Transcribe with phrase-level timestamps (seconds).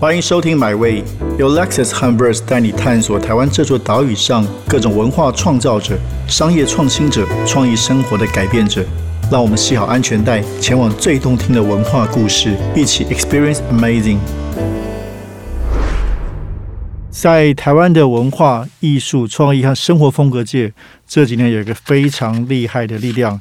[0.00, 1.02] 欢迎收听《My Way》，
[1.40, 5.98] 由 Lexus 和 Verse 带你探索台湾这座岛屿上各种文化创造者、
[6.28, 8.84] 商业创新者、创意生活的改变者。
[9.28, 14.18] 让我们系好安全带，前往最动听的文化故事，一起 Experience Amazing。
[17.10, 20.72] 在台湾的文化艺术创意和生活风格界，
[21.08, 23.40] 这几年有一个非常厉害的力量。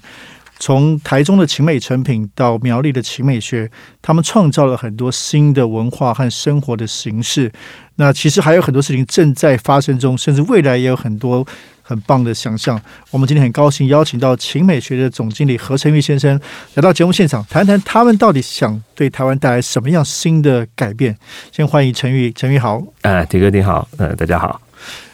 [0.59, 3.69] 从台中的晴美成品到苗栗的晴美学，
[4.01, 7.51] 他们创造了很多新的文化和生活的形式。
[7.95, 11.45] 那其实还有很多事情正在发生中，甚至未来也有很多
[11.81, 12.79] 很棒的想象。
[13.09, 16.39] 我们今天很高兴邀请到晴美学的总经理何成玉先生
[16.75, 21.17] 来到节目现场，谈谈他们到底想对台湾带来什么样新的改变。
[21.51, 22.81] 先欢迎陈玉，陈玉好。
[23.01, 24.66] 啊，铁哥你好，呃，大家好。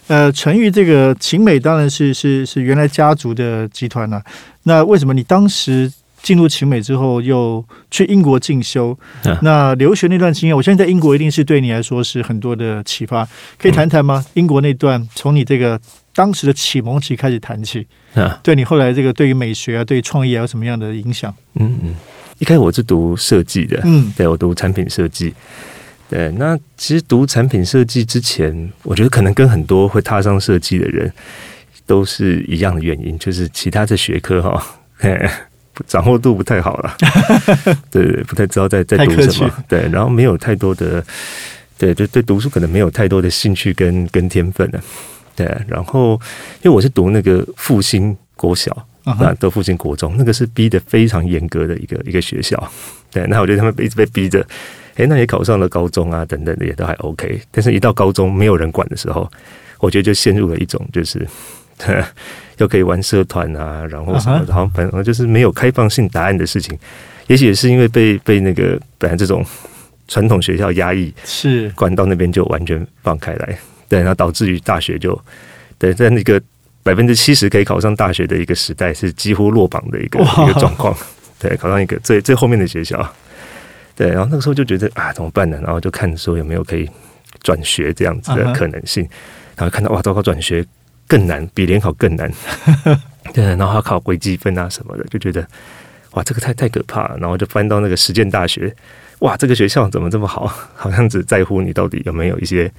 [0.08, 4.22] 呃，陈玉这个晴美当然是是是原来家族的集团了。
[4.64, 8.98] 那为什么你当时进入晴美之后又去英国进修？
[9.42, 13.28] 那留学那段经验，我相信在英国一定是对你来说是很多的启发。
[13.58, 14.24] 可以谈谈吗？
[14.34, 15.80] 英国那段从你这个
[16.14, 21.34] 当时的启蒙期开始谈起，啊，对你后来这个对于美学啊、对创业啊有什么样的影响？
[21.56, 21.95] 嗯嗯，
[22.40, 25.34] 一开始我是读设计的，嗯，对我读产品设计。
[26.09, 31.12] 对，那其实读产品设计之前，我觉得可能跟很多会踏上设计的人
[31.88, 34.64] 都是一样的原因，就是其他的学科哈，
[35.88, 36.95] 掌握度不太好了，
[37.90, 41.04] 对对，不太知道在在读什么，对，然后没有太多的，
[41.80, 44.80] 对，就对读书可能没有太多的兴趣跟跟天分了，
[45.36, 46.12] 对，然后
[46.62, 48.72] 因为我是读那个复兴国小
[49.04, 52.72] 啊，读复兴国中，那个是逼得非常严格的一个一个学校，
[53.10, 54.45] 对，那我觉得他们一直被逼着。
[54.95, 57.41] 哎，那也考上了高中啊，等等的也都还 OK。
[57.52, 59.30] 但是，一到高中没有人管的时候，
[59.80, 61.27] 我觉得就陷入了一种就是，
[62.58, 66.77] 又可以玩社团啊，然后什么，然后反正就是没有开放性答案的事情。
[67.27, 69.44] 也许也是因为被被那个本来这种
[70.08, 73.58] 传统学校压抑，是管到那边就完全放开来，
[73.89, 75.19] 对，然后导致于大学就
[75.80, 76.39] 对，在那个
[76.83, 80.95] 百分之七十可以考上大学的一个时代，是几乎落榜的一个一个状况。
[81.39, 82.99] 对，考上一个最最后面的学校。
[83.95, 85.59] 对，然后那个时候就觉得啊，怎么办呢？
[85.61, 86.89] 然后就看说有没有可以
[87.42, 89.08] 转学这样子的可能性。
[89.55, 90.65] 然后看到哇，糟糕，转学
[91.08, 92.32] 更难，比联考更难。
[93.33, 95.48] 对，然后要考微积分啊什么的，就觉得
[96.14, 97.17] 哇，这个太太可怕了。
[97.20, 98.76] 然后就翻到那个实践大学，
[99.20, 100.48] 哇，这个学校怎么这么好？
[100.76, 102.71] 好像只在乎你到底有没有一些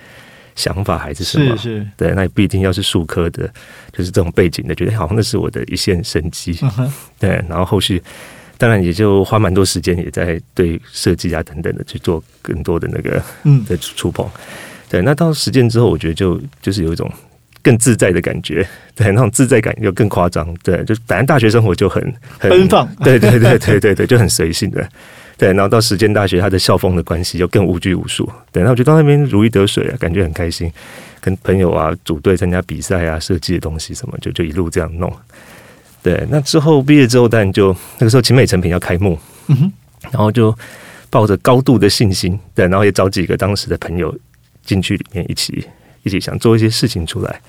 [0.56, 1.56] 想法还是什么？
[1.56, 1.88] 是是。
[1.96, 3.48] 对，那也不一定要是数科的，
[3.92, 6.58] 就是这种背景的，觉得好像那是我的一线生机。
[7.20, 8.02] 对，然后后续。
[8.64, 14.26] 当然，也就花蛮多时间，也在对设计啊等等的去做更多的那个嗯的触碰。
[14.88, 17.12] 对，那到实践之后，我觉得就就是有一种
[17.62, 18.66] 更自在的感觉。
[18.94, 20.48] 对，那种自在感又更夸张。
[20.62, 22.02] 对，就反正大学生活就很
[22.38, 22.88] 很奔放。
[23.04, 24.88] 对对对对对对，就很随性的。
[25.36, 28.26] 对，然后到实践大学，他的校风的关系又更无拘无束。
[28.50, 30.72] 对，那我觉得到那边如鱼得水啊，感觉很开心。
[31.20, 35.14] 跟朋友啊组队参加比赛啊，设计的东西什么，就就一路这样弄。
[36.04, 39.72] 对，那之后毕业之后，当然就那个时候，晴美成品要开幕，嗯哼，
[40.10, 40.54] 然后就
[41.08, 44.14] 抱着高度的信心，对，然后也找几个当时的朋友
[44.62, 45.66] 进去里面一起
[46.02, 47.40] 一起想做一些事情出来。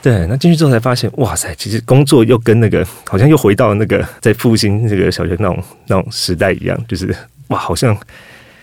[0.00, 7.12] 对，那进去之后才发现，哇塞，其实工作又跟那个好像又回到那个在复兴这个小学那种那种时代一样，就是
[7.48, 7.98] 哇，好像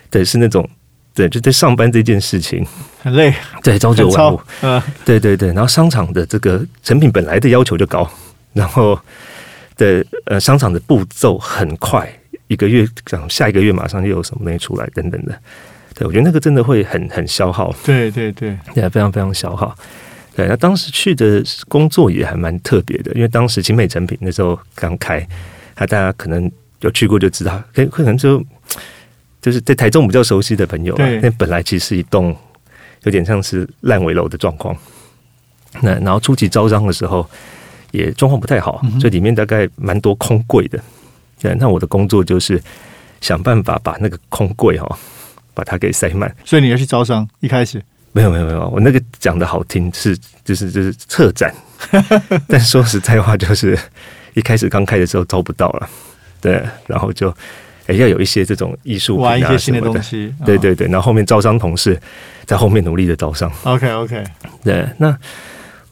[0.10, 0.66] 对是那种
[1.14, 2.66] 对就在上班这件事情。
[3.04, 8.10] 很累，对，朝九晚五，嗯，对对对，然后商场的这个成品本来的要求就高。
[8.54, 9.00] 然后
[9.78, 12.08] 的呃，商场的步骤很快，
[12.48, 15.36] 一个月讲下一个月马上又有什么东西出来等等的，
[15.96, 19.76] 对我觉得那个真的会很很消耗，对对对，对，非常非常消耗。
[20.36, 25.26] 对，那当时去的工作也还蛮特别的，因为当时精美成品那时候刚开，
[25.78, 26.52] 那大家可能
[26.82, 28.44] 有去过就知道，可可能就
[29.42, 32.36] 就是在台中比较熟悉的朋友，那本来其实是一栋
[33.04, 34.76] 有点像是烂尾楼的状况，
[35.82, 37.28] 那然后初期招商的时候。
[37.92, 40.80] 也状况不太好，所以里面大概蛮多空柜的。
[41.40, 42.62] 对，那我的工作就是
[43.20, 44.98] 想办法把那个空柜哈，
[45.54, 46.34] 把它给塞满。
[46.46, 51.54] 所以你要去招商，一开始没有没有没有，我那个讲的好听是就是就是策展，
[52.48, 53.78] 但说实在话，就是
[54.36, 55.90] 一开始刚开的时候招不到了，
[56.40, 57.34] 对，然后就
[57.88, 62.00] 哎要有一些这种艺术玩一些新的东西，对对对，然后后面招商同事
[62.46, 63.52] 在后面努力的招商。
[63.64, 64.24] OK OK，
[64.64, 65.18] 对，那。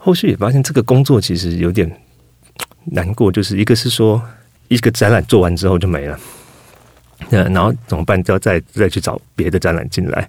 [0.02, 1.90] 后续也发现这个工作其实有点
[2.86, 4.20] 难过，就是一个是说
[4.70, 6.18] 一个展览做完之后就没了，
[7.30, 8.24] 那，然后怎么办？
[8.24, 10.28] 就要再再去找别的展览进来。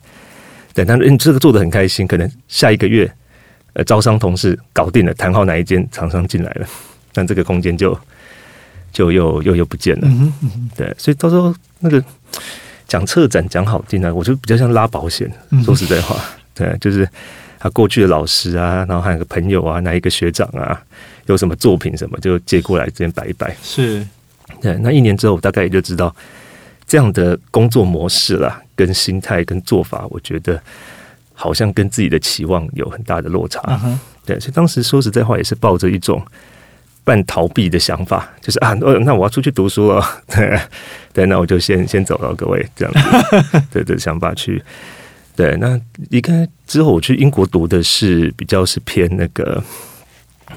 [0.74, 3.10] 对，但是你这个做的很开心，可能下一个月
[3.74, 6.66] 呃招商同事搞定了，谈好哪一间厂商进来了，
[7.12, 7.96] 但这个空间就
[8.92, 10.08] 就又又又不见了。
[10.76, 12.02] 对，所以到时候那个
[12.86, 15.30] 讲策展讲好听呢，我就比较像拉保险。
[15.64, 16.20] 说实在话，
[16.54, 17.08] 对，就是
[17.60, 20.82] 他过去的老师啊，然后还有个朋友啊，哪一个学长啊，
[21.26, 23.54] 有什么作品什么，就借过来这边摆一摆。
[23.62, 24.04] 是，
[24.60, 24.76] 对。
[24.78, 26.12] 那一年之后，我大概也就知道
[26.86, 30.60] 这样的工作模式啦，跟心态跟做法，我觉得
[31.34, 33.60] 好像跟自己的期望有很大的落差。
[34.24, 36.20] 对，所以当时说实在话，也是抱着一种。
[37.02, 40.60] 半逃避的想法，就是啊，那我要出去读书了， 对，
[41.14, 44.62] 对，那我就先先走了，各位这样子， 对的想法去，
[45.36, 45.80] 对，那
[46.10, 49.62] 离开之后，我去英国读的是比较是偏那个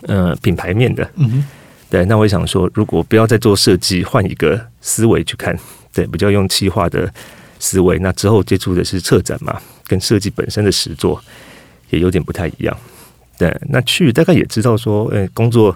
[0.04, 1.46] 呃品牌面的，嗯
[1.90, 5.58] 对，那我也想说，如果不要再做设计，换一个思维去看，
[5.94, 7.12] 对，比较用企划的
[7.60, 11.24] 思维，那之后接触的是策展嘛，跟设计本身的实作
[11.90, 12.78] 也有点不太一样，
[13.38, 15.76] 对，那去大概也知道说，呃，工作。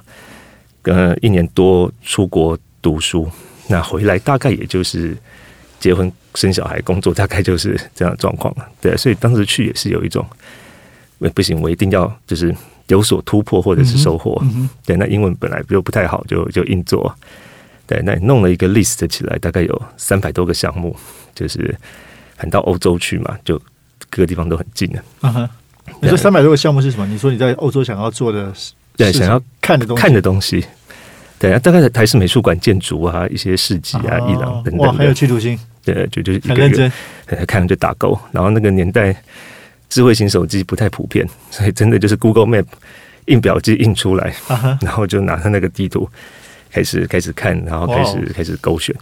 [0.84, 3.30] 呃，一年多出国读书，
[3.68, 5.18] 那回来大概也就是
[5.80, 8.68] 结婚、生小孩、工作，大概就是这样的状况了。
[8.82, 10.26] 对，所以当时去也是有一种，
[11.34, 12.56] 不行，我一定要就是
[12.88, 14.42] 有所突破或者是收获。
[14.86, 17.14] 对，那英文本来就不太好，就就硬做。
[17.86, 20.96] 对，那弄了一个 list 起来，大概有三百多个项目，
[21.34, 21.74] 就是
[22.36, 23.58] 很到欧洲去嘛，就
[24.10, 25.02] 各个地方都很近的。
[25.22, 25.50] 啊哈，
[26.02, 27.06] 你说三百多个项目是什么？
[27.08, 28.52] 你说你在欧洲想要做的，
[28.98, 30.66] 对，想要看的东西，看的东西。
[31.40, 35.58] 对啊，大概在台式美术馆建筑啊，一些市集啊，伊朗等等哇，很有企图心。
[35.84, 36.92] 对，就就是很认真，
[37.48, 38.20] 看就打勾。
[38.32, 39.16] 然后那个年代，
[39.88, 42.66] 智慧型手机不太普遍，所以真的就是 Google Map
[43.26, 44.34] 印表机印出来，
[44.82, 46.10] 然后就拿着那个地图
[46.72, 48.94] 开始开始看，然后开始开始勾选。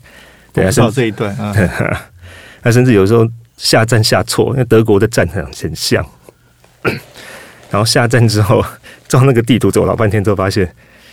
[0.53, 1.55] 对啊，到这一段啊，
[2.61, 3.27] 那甚至有时候
[3.57, 6.05] 下站下错，因为德国的站很很像。
[7.71, 8.63] 然后下站之后，
[9.07, 10.69] 照那个地图走老半天，之后发现。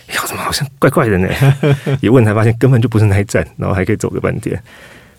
[0.07, 1.27] 哎，怎么好像怪怪的呢？
[2.01, 4.61] 一问才发现根本就不是那一站，然后还可以走个半天。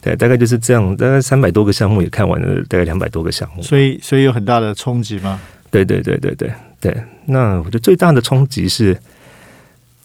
[0.00, 0.94] 对，大概就是这样。
[0.96, 3.62] 大概三百多个项目也看完了，大概两百多个项目。
[3.62, 5.40] 所以，所以有很大的冲击吗？
[5.70, 6.94] 对，对，对，对，对，对。
[7.24, 8.94] 那我觉得最大的冲击是，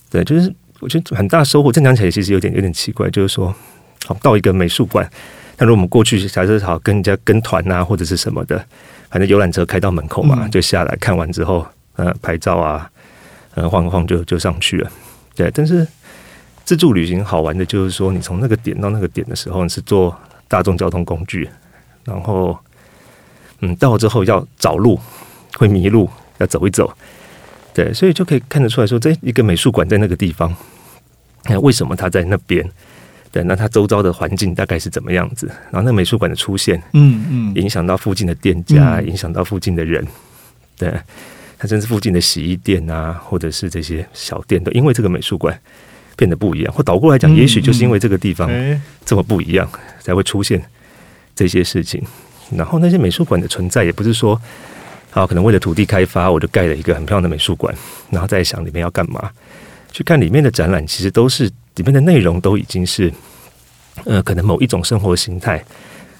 [0.10, 1.70] 对，就是我觉得很大收获。
[1.70, 3.54] 正讲起来其实有点有点奇怪，就是说，
[4.06, 5.06] 好到一个美术馆，
[5.58, 8.58] 那如果我们过去假设好跟人家跟团啊，或者是什么的，
[9.10, 11.68] 反正游览车开到门口嘛，就下来看完之后，
[11.98, 12.90] 呃，拍照啊。
[13.60, 14.92] 嗯，晃晃就就上去了，
[15.36, 15.52] 对。
[15.54, 15.86] 但是
[16.64, 20.18] 自助旅行好玩的就是说，你从那个点到那个点的时候，你是坐
[20.48, 21.50] 大众交通工具，
[22.06, 22.58] 然后
[23.62, 25.00] 嗯，到了之后要找路，
[25.58, 26.92] 会迷路，要走一走，
[27.74, 27.94] 对。
[27.94, 30.56] 所以就可以看得出来说，这一个美术馆在那个地方，
[31.46, 32.68] 那为什么它在那边？
[33.32, 35.48] 对，那它周遭的环境大概是怎么样子？
[35.70, 40.08] 然后那美术馆的出现，嗯嗯，影响到附近的店家，影响到附近的人，
[40.78, 40.94] 对。
[41.62, 45.60] 它甚至附近的洗衣店啊，或者是这些小店，都因为这个美术馆
[46.16, 46.74] 变得不一样。
[46.74, 48.50] 或倒过来讲，也许就是因为这个地方
[49.06, 49.70] 这么不一样，
[50.00, 50.64] 才会出现
[51.36, 52.02] 这些事情。
[52.50, 54.42] 然后那些美术馆的存在，也不是说
[55.12, 57.76] 啊，可能为了土地开发，我就盖了一个很漂亮的美术馆，
[58.10, 59.30] 然后再想里面要干嘛。
[59.92, 61.44] 去看里面的展览，其实都是
[61.76, 63.12] 里面的内容都已经是
[64.06, 65.62] 呃，可能某一种生活形态、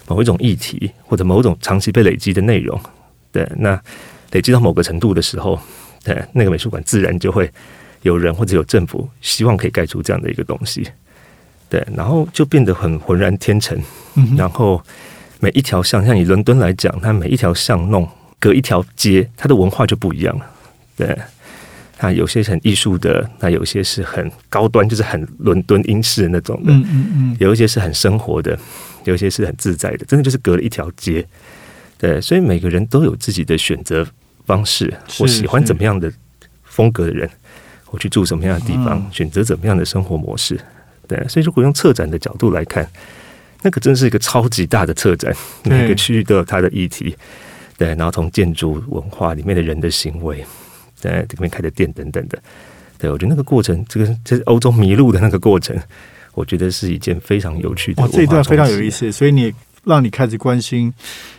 [0.06, 2.78] 某一种议题，或者某种长期被累积的内容。
[3.32, 3.80] 对，那。
[4.32, 5.60] 累积到某个程度的时候，
[6.04, 7.50] 对那个美术馆自然就会
[8.02, 10.88] 有人或者有政府希望可以盖出这样的一个东西，
[11.68, 13.78] 对，然后就变得很浑然天成。
[14.36, 14.82] 然后
[15.38, 20.46] 每一条巷，像以伦敦来讲，它每一条巷弄隔一条街，它的文化就不一样了。
[20.96, 21.16] 对，
[21.96, 26.72] 它有些是很艺术的，那有些是很高端，就是很伦敦英式的那种的。
[26.72, 28.58] 嗯嗯嗯，有一些是很生活的，
[29.04, 31.26] 有一些是很自在的，真的就是隔了一条街。
[31.98, 34.06] 对，所以每个人都有自己的选择。
[34.50, 36.12] 方式，我喜欢怎么样的
[36.64, 37.30] 风格的人，
[37.90, 40.58] 我去住什么样的地方，选择怎么样的生活模式。
[41.06, 42.84] 对，所以如果用策展的角度来看，
[43.62, 47.16] 那个真是一个超级大的策展，每个区域都有它的议题。
[47.78, 50.44] 对，然后从建筑文化里面的人的行为，
[50.96, 52.36] 在这边开的店等等的。
[52.98, 55.78] 对，我觉得那个过程，这个在欧洲迷路的那个过程，
[56.34, 58.08] 我觉得是一件非常有趣的。
[58.08, 59.54] 这一段非常有意思，所以你。
[59.84, 60.92] 让你开始关心，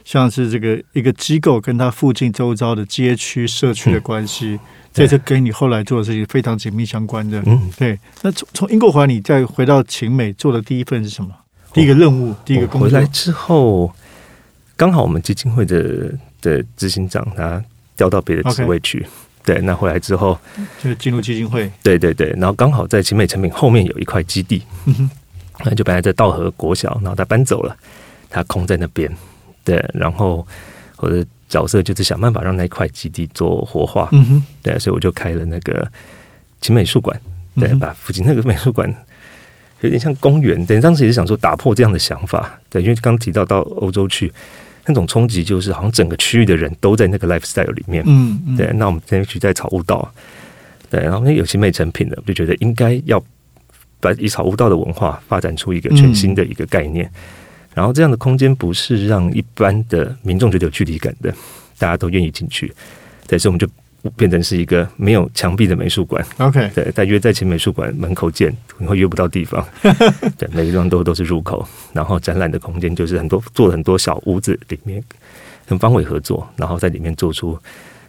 [0.03, 4.59] 像是这个一个机构跟它附近周遭的街区社区的关系，
[4.93, 7.41] 这是跟你后来做的事情非常紧密相关的。
[7.45, 7.99] 嗯，对。
[8.21, 11.29] 那从从英国回来，你再回到秦美做的第一份是什么？
[11.73, 12.89] 第一个任务，第一个工作。
[12.89, 13.93] 回来之后，
[14.75, 17.63] 刚好我们基金会的的执行长他
[17.95, 19.05] 调到别的职位去。
[19.43, 20.37] 对，那回来之后
[20.83, 21.71] 就进入基金会。
[21.81, 24.61] 对对对，然后刚好在秦美成品后面有一块基地，
[25.63, 27.75] 那就本来在道和国小，然后他搬走了。
[28.31, 29.11] 它空在那边，
[29.63, 30.47] 对，然后
[30.97, 35.85] 我的角色就是想办法让那块基地做活化，嗯哼，对，所以我就开了那个
[36.61, 37.19] 秦美术馆，
[37.59, 38.91] 对，把附近那个美术馆
[39.81, 40.65] 有点像公园。
[40.65, 44.31] 对当时也是想说打破这样的想法，对，因为刚提到到欧洲去，
[44.85, 48.71] 那种冲击就是好像整个区域的人都在那个 lifestyle 里面，嗯，对。
[48.75, 50.09] 那我们天去在草悟道，
[50.89, 53.21] 对，然后那有新美成品的，就觉得应该要
[53.99, 57.11] 把以草悟道的文化发展出一个全新的一个概念，
[57.73, 61.33] 然后这样的空间不是让一般的民众觉得有距离感的，
[61.77, 62.73] 大家都愿意进去，
[63.27, 63.67] 对，所以我们就。
[64.17, 66.25] 变成是一个没有墙壁的美术馆。
[66.39, 69.63] OK，对，在约在前美术馆门口见，你会约不到地方。
[70.39, 71.63] 对，每个地方都都是入口，
[71.93, 75.03] 然后展览的空间就是很多做了很多小屋子，里面
[75.67, 77.55] 跟方伟合作，然后在里面做出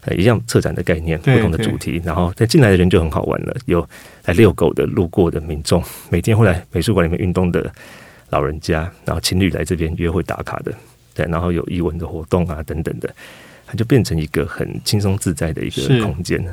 [0.06, 2.00] 呃一样策展的概念，不同的主题。
[2.02, 3.86] 然后在进来的人就很好玩了，有
[4.24, 7.70] 来遛狗的、路过的民众，每天会来美术馆里面运动的
[8.32, 10.74] 老人家，然后情侣来这边约会打卡的，
[11.14, 13.08] 对，然后有艺文的活动啊等等的。
[13.64, 16.52] 它就变成一个很轻松自在的一个空间了。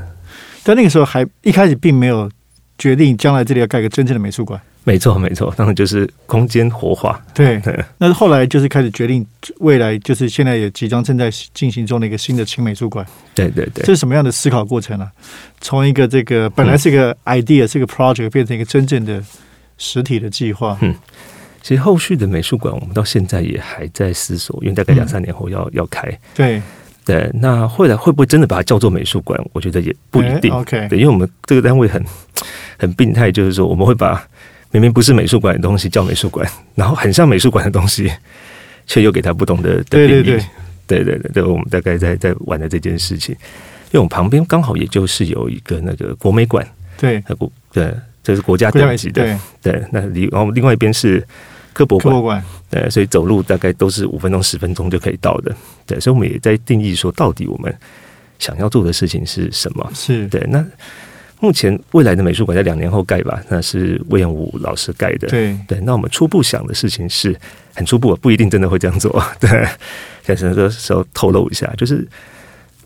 [0.64, 2.32] 但那个时候还一开始并没有
[2.78, 4.62] 决定将来这里要盖个真正的美术馆。
[4.86, 7.22] 没错，没错，当然就是空间活化。
[7.34, 7.62] 对，
[7.98, 9.26] 那后来就是开始决定
[9.58, 13.06] 未来就是现在也即将正在进行中的一个新的轻美术馆。
[13.36, 15.12] 对对对，这是什么样的思考过程呢？
[15.60, 19.22] 从一个这个本来是一个 idea，是一个 project，变成一个真正的
[19.78, 20.78] 实体的计划。
[20.80, 20.96] 嗯，
[21.62, 26.08] 其实后续的美术馆我们到现在也还在思索，因为大概两三年后要要开。
[26.34, 26.62] 对。
[27.06, 29.40] 对，那后来会不会真的把它叫做美术馆？
[29.52, 30.54] 我觉得也不一定。
[30.54, 32.04] OK，对，因为我们这个单位很
[32.78, 34.24] 很病态，就是说我们会把
[34.70, 38.12] 明明不是美术馆的东西叫美术馆，然后很像美术馆的东西，
[38.86, 40.40] 却又给它不同的的定义。
[40.86, 43.34] 对对对对，我们大概在在玩的这件事情，
[43.86, 46.64] 因为我们旁边刚好也就是有一个那个国美馆，
[46.96, 47.92] 对，国对，
[48.30, 51.26] 这是国家等级的，对，那离然后另外一边是。
[51.72, 55.56] 科博馆，对，所以走路大概都是五分钟、十分钟就可以到的。
[55.86, 57.74] 对，所以我们也在定义说，到底我们
[58.38, 59.90] 想要做的事情是什么？
[59.94, 60.46] 是对。
[60.50, 60.66] 那
[61.40, 65.30] 目前未来的美术馆在两年后盖吧，那是魏延武老师盖的。
[65.30, 65.80] 对对。
[65.82, 67.34] 那我们初步想的事情是
[67.74, 69.24] 很初步，不一定真的会这样做。
[69.40, 69.66] 对，
[70.24, 71.72] 在什么时候透露一下？
[71.78, 72.06] 就是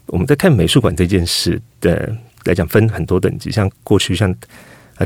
[0.06, 4.32] 我们在看美术馆这件事的来讲，分很多等级，像过去像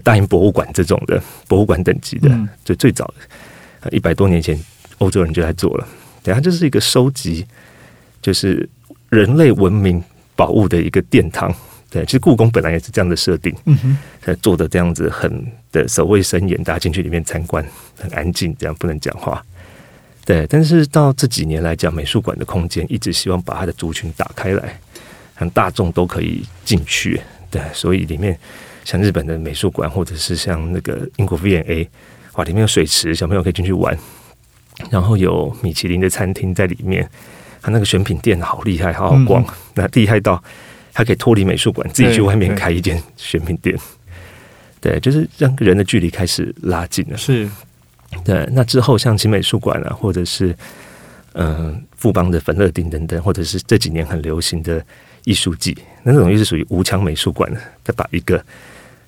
[0.03, 2.29] 大英博物馆这种的博物馆等级的，
[2.63, 3.89] 就最早的。
[3.91, 4.59] 一百多年前，
[4.97, 5.87] 欧洲人就在做了。
[6.23, 7.45] 等下，就是一个收集，
[8.21, 8.67] 就是
[9.09, 10.03] 人类文明
[10.35, 11.53] 宝物的一个殿堂。
[11.89, 15.31] 对，其实故宫本来也是这样的设定，嗯哼，在做的这样子很
[15.71, 17.65] 的守卫森严，大家进去里面参观，
[17.97, 19.41] 很安静，这样不能讲话。
[20.25, 24.77] 对，但是到这几年来讲，美术馆的空间一直希望把它的族群打开来，
[25.37, 27.21] 让大众都可以进去。
[27.49, 28.37] 对，所以里面
[28.87, 31.89] 像日本的美术馆，或者是像那个英国 V&A。
[32.35, 33.97] 哇，里面有水池，小朋友可以进去玩，
[34.89, 37.05] 然后有米其林的餐厅在里面，
[37.61, 40.41] 它那个选品店好厉害，好好逛，那厉害到
[40.93, 43.77] 还可以脱离美术馆，自己去外面开一间选品店。
[44.79, 47.17] 对，就是让人的距离开始拉近了。
[47.17, 47.49] 是，
[48.23, 48.47] 对。
[48.53, 50.55] 那之后像新美术馆啊，或者是
[51.33, 54.81] 嗯富邦的粉乐町等等，或者是这几年很流行的
[55.25, 57.51] 艺术季，那种又是属于无墙美术馆，
[57.83, 58.41] 再把一个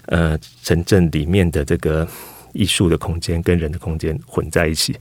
[0.09, 2.07] 呃城镇里面的这个。
[2.51, 4.97] 艺术的空间跟人的空间混在一起，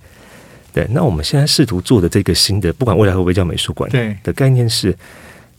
[0.70, 0.86] 对。
[0.90, 4.94] 那我们现在试图做的这个新的，不管未来会不会叫美术馆，对的概念是，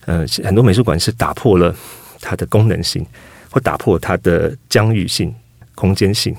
[0.06, 1.76] 呃，很多美术馆是打破了
[2.22, 3.04] 它的功能性，
[3.50, 5.34] 或打破它的疆域性、
[5.74, 6.34] 空间性。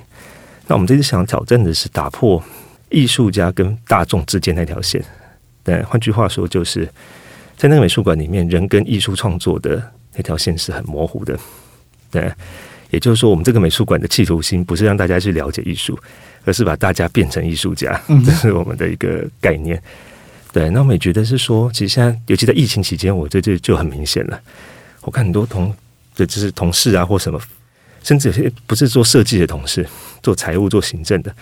[0.69, 2.41] 那我们这次想挑战的是打破
[2.89, 5.05] 艺术家跟大众之间那条线。
[5.65, 6.89] 对，换句话说，就是
[7.57, 9.83] 在那个美术馆里面，人跟艺术创作的
[10.15, 11.37] 那条线是很模糊的。
[12.09, 12.33] 对。
[12.91, 15.99] 也就是说，我们这个美术馆的企图心不是让大家去了解艺术，
[16.45, 19.81] 而是把大家变成艺术家，这是我们的一个概念。
[20.53, 24.41] 对，那我们也觉得是说，其实现在，尤其在疫情期间，我这这就很明显了。
[25.03, 25.73] 我看很多同，
[26.17, 27.41] 对，就是同事啊，或什么，
[28.03, 29.87] 甚至有些不是做设计的同事，
[30.23, 31.33] 做财务、做行政的，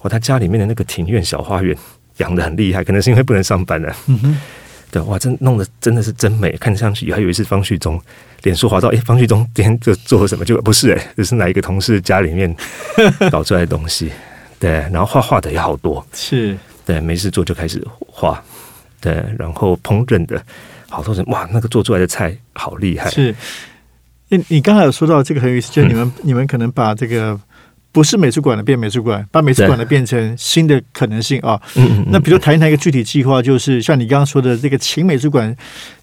[0.00, 1.76] 哦，他家里面的那个庭院小花园
[2.16, 3.96] 养的很厉害，可能是因为不能上班了。
[4.90, 8.00] 对，哇，真弄得真的是真美，看上去还以为是方旭中。
[8.42, 10.44] 脸书滑到，哎，方旭中今天就做了什么？
[10.44, 12.54] 就不是哎，这是哪一个同事家里面
[13.30, 14.12] 搞出来的东西？
[14.60, 18.42] 对，然后画画的也好多，是对，没事做就开始画，
[19.00, 20.40] 对，然后烹饪的
[20.88, 23.10] 好多人，哇，那个做出来的菜好厉害。
[23.10, 23.34] 是，
[24.28, 27.38] 你你刚才有说到这个很有意思，就是你们你们可能把这个。
[27.98, 31.60] 不是美术馆的变美术馆，把美术馆的变成新的可能性啊。
[32.12, 35.52] 那比如谈一谈一个具体计划，就是像你刚刚说的这个秦美术馆，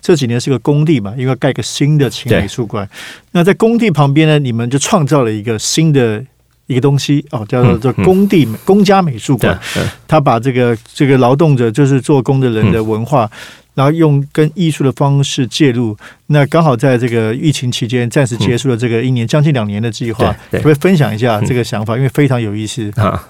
[0.01, 2.85] 这几年是个工地嘛，因为盖个新的秦美术馆。
[3.31, 6.21] 那在工地旁边呢，你们就创造了一个新的
[6.67, 9.59] 一个东西哦，叫做做工地公家美术馆。
[10.07, 13.29] 他把这个这个劳动者就是做工的人的文化，
[13.75, 15.95] 然后用跟艺术的方式介入。
[16.27, 21.95] 那刚好在这个疫情期间暂时结束了这个一年将近两年的计划，可不可以分享一下这个想法？
[21.95, 23.27] 因为非常有意思啊。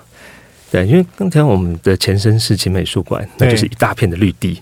[0.72, 4.62] 对，因为刚才我们的前身是秦美术馆，那就是一大片的绿地。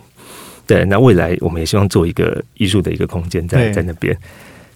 [0.65, 4.17] 对，那未来我们也希望做一个艺术的一个空间在在那边。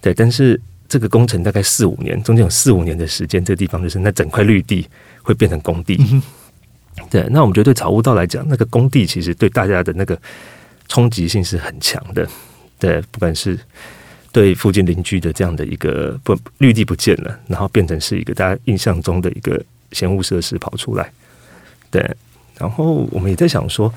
[0.02, 0.60] 对，但是。
[0.88, 4.88] 这个工程大概四五年，中间有四五年的时间，这个地方就是那整块绿地
[5.22, 6.00] 会变成工地。
[7.10, 10.20] 对，那我们觉得对草悟道来讲，那个工地其实对大家的那个
[10.88, 12.28] 冲击性是很强的。
[12.80, 13.60] 对，不管是
[14.32, 21.12] 对附近邻居的这样的一个不绿地不见了，然后变成是一个大家印象中的一个闲物设施跑出来。
[21.92, 22.04] 对，
[22.58, 23.94] 然后我们也在想说，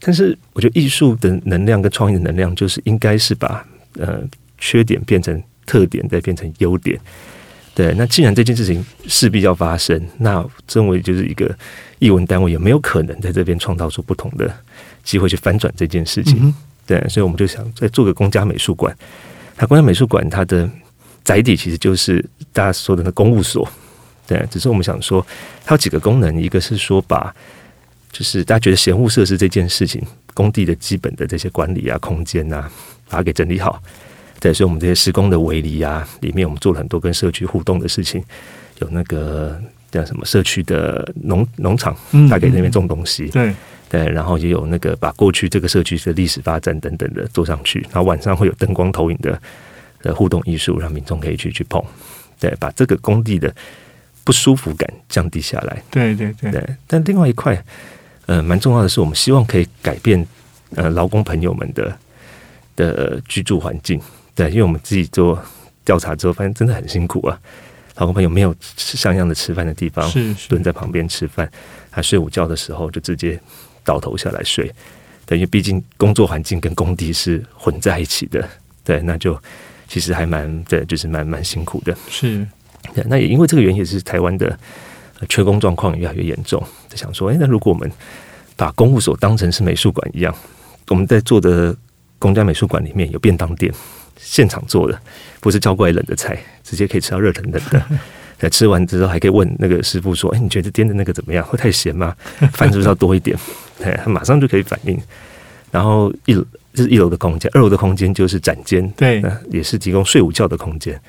[0.00, 3.64] 但是我觉得艺术的能量跟创意的能量，就是应该是把
[3.98, 4.22] 呃
[4.58, 5.42] 缺点变成。
[5.66, 6.98] 特点再变成优点，
[7.74, 7.94] 对。
[7.96, 11.54] 那既然这件事情势必要发生，那身为就是一个
[11.98, 14.52] 译文单位，有没有可能在这边创造出不同的
[15.02, 16.54] 机会去翻转这件事情？
[16.86, 18.94] 对，所以我们就想再做个公家美术馆。
[19.56, 20.68] 那公家美术馆它的
[21.22, 23.68] 载体其实就是大家说的那公务所，
[24.26, 24.44] 对。
[24.50, 25.24] 只是我们想说，
[25.64, 27.32] 它有几个功能，一个是说把
[28.10, 30.02] 就是大家觉得闲物设施这件事情，
[30.34, 32.68] 工地的基本的这些管理啊、空间啊，
[33.08, 33.80] 把它给整理好。
[34.42, 38.20] 对，所以，我们这些施工的围篱啊，里面我们做了很多跟社区互动的事情，
[38.80, 39.56] 有那个
[39.92, 41.94] 叫什么社区的农农场，
[42.28, 43.54] 大概那边种东西，对
[43.88, 49.40] 对，然后也有那个把过去这个社区的历史发展等等的做上去，然后晚上会有灯光投影的
[50.02, 51.80] 的互动艺术，让民众可以去去碰，
[52.40, 53.54] 对，把这个工地的
[54.24, 56.76] 不舒服感降低下来，对对对，对。
[56.88, 57.64] 但另外一块，
[58.26, 60.26] 呃，蛮重要的是，我们希望可以改变
[60.74, 61.96] 呃劳工朋友们的
[62.74, 64.00] 的居住环境。
[64.34, 65.42] 对，因为我们自己做
[65.84, 67.38] 调查之后，发现真的很辛苦啊。
[67.96, 71.50] 老公朋友没有像样的吃饭的地方，是蹲在旁边吃饭，
[71.90, 73.38] 他睡午觉的时候就直接
[73.84, 74.72] 倒头下来睡。
[75.26, 78.48] 对，因为毕竟工作环境跟工地是混在一起的，
[78.82, 79.38] 对，那就
[79.86, 81.94] 其实还蛮对，就是蛮蛮辛苦的。
[82.08, 82.44] 是，
[82.94, 84.58] 对，那也因为这个原因，也是台湾的
[85.28, 86.66] 缺工状况越来越严重。
[86.88, 87.88] 就想说，哎，那如果我们
[88.56, 90.34] 把公务所当成是美术馆一样，
[90.88, 91.76] 我们在做的
[92.18, 93.72] 公家美术馆里面有便当店。
[94.22, 94.98] 现场做的，
[95.40, 97.84] 不是叫过来冷的菜，直接可以吃到热腾腾的。
[98.38, 101.46] 在吃完之后，还可以问那个师傅说：“哎，你觉得颠的那个怎么样？
[101.46, 102.12] 会太咸吗？
[102.52, 103.38] 饭是不是要多一点？”
[103.78, 105.00] 对，他马上就可以反应。
[105.70, 106.44] 然后一楼
[106.74, 111.00] 就是一楼的空间，二楼的空间就是展间，对，也是提供睡午觉的空间。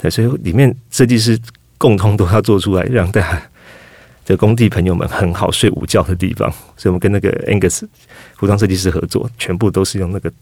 [0.00, 1.36] 对，所以里面设计师
[1.78, 3.42] 共同都要做出来，让大家
[4.24, 6.48] 的工地朋友们很好睡午觉的地方。
[6.76, 7.82] 所以我们跟那个 Angus
[8.36, 10.32] 服装设计师合作，全部都是用那个。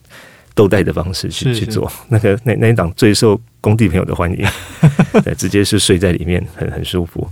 [0.57, 4.45] 豆袋的方式去去做 那个那那一档最受工地朋友的欢迎，
[5.23, 7.29] 对，直接是睡在里面，很很舒服。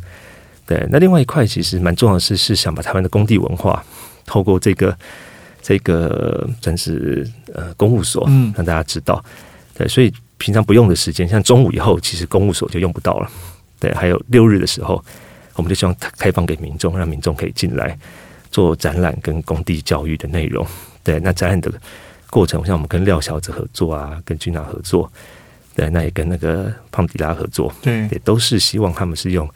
[0.67, 3.83] 对，那另外一块其实蛮重要的是，是想把台湾的工地文化
[4.27, 4.97] 透过这个
[5.63, 9.25] 这个算是呃公务所，嗯，让大家知道。
[9.77, 13.31] 对，所以平常不用的时间，像中午以后，其实公务所就用不到了。
[13.81, 15.03] 对，还有六日的时候，
[15.55, 17.99] 我们就希望开放给民众，让民众可以进来
[18.51, 20.67] 做展览跟工地教育的内容。
[21.03, 21.73] 对，那展览的。
[22.35, 25.09] 过程像我们跟廖小子合作啊，跟君娜合作，
[25.77, 29.49] 对，那也跟那个胖迪拉合作，对，也都是希望他们是用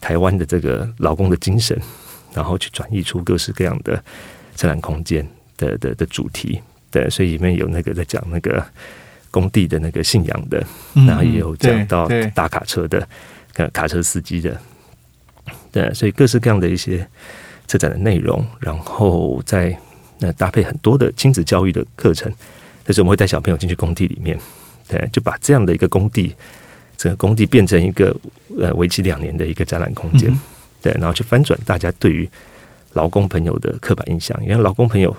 [0.00, 1.78] 台湾的这个劳工的精神，
[2.32, 4.02] 然后去转移出各式各样的
[4.54, 6.58] 自然空间的的的主题，
[6.90, 8.64] 对，所以里面有那个在讲那个
[9.30, 10.64] 工地的那个信仰的，
[11.06, 13.06] 然后也有讲到大卡车的，
[13.74, 14.58] 卡车司机的，
[15.70, 17.06] 对，所以各式各样的一些
[17.68, 19.78] 车展的内容，然后在。
[20.22, 22.32] 那搭配很多的亲子教育的课程，
[22.84, 24.38] 但是我们会带小朋友进去工地里面，
[24.86, 26.32] 对，就把这样的一个工地，
[26.96, 28.16] 整个工地变成一个
[28.58, 30.32] 呃为期两年的一个展览空间，
[30.80, 32.28] 对，然后去翻转大家对于
[32.92, 34.38] 劳工朋友的刻板印象。
[34.42, 35.14] 因为劳工朋友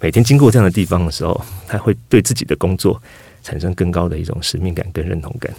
[0.00, 1.38] 每天经过这样的地方的时候，
[1.68, 3.00] 他会对自己的工作
[3.42, 5.52] 产生更高的一种使命感跟认同感。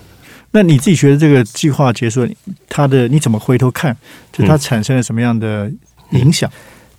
[0.52, 2.28] 那你自己觉得这个计划结束，
[2.70, 3.96] 他的你怎么回头看，
[4.32, 5.72] 就它产生了什么样的
[6.12, 6.50] 影响？